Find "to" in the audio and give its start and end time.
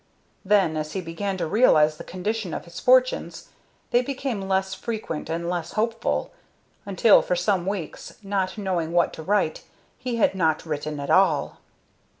1.37-1.45, 9.13-9.21